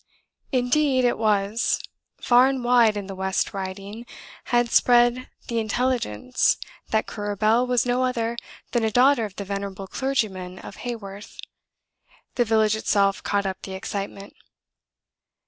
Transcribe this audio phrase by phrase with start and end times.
[0.51, 1.79] Indeed it was.
[2.19, 4.07] Far and wide in the West Riding
[4.45, 6.57] had spread the intelligence
[6.89, 8.35] that Currer Bell was no other
[8.71, 11.37] than a daughter of the venerable clergyman of Haworth;
[12.33, 14.33] the village itself caught up the excitement.